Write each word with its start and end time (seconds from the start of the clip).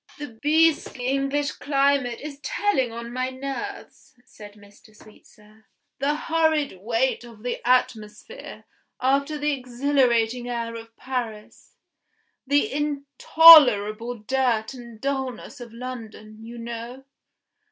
"The 0.17 0.39
beastly 0.41 1.05
English 1.05 1.51
climate 1.51 2.19
is 2.21 2.39
telling 2.39 2.91
on 2.91 3.13
my 3.13 3.29
nerves," 3.29 4.15
said 4.25 4.55
Mr. 4.55 4.95
Sweetsir 4.97 5.65
"the 5.99 6.15
horrid 6.15 6.79
weight 6.81 7.23
of 7.23 7.43
the 7.43 7.61
atmosphere, 7.67 8.63
after 8.99 9.37
the 9.37 9.51
exhilarating 9.51 10.49
air 10.49 10.73
of 10.73 10.97
Paris; 10.97 11.75
the 12.47 12.73
intolerable 12.73 14.15
dirt 14.17 14.73
and 14.73 14.99
dullness 14.99 15.59
of 15.61 15.71
London, 15.71 16.43
you 16.43 16.57
know. 16.57 17.03